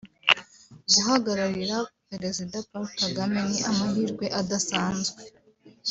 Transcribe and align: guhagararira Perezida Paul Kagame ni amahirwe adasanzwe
guhagararira 0.93 1.77
Perezida 2.09 2.57
Paul 2.69 2.87
Kagame 3.01 3.39
ni 3.49 3.59
amahirwe 3.69 4.25
adasanzwe 4.39 5.21